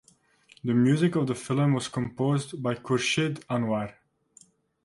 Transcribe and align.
The 0.63 0.73
music 0.73 1.15
of 1.15 1.27
the 1.27 1.35
film 1.35 1.73
was 1.75 1.87
composed 1.87 2.63
by 2.63 2.73
Khurshid 2.73 3.45
Anwar. 3.45 3.93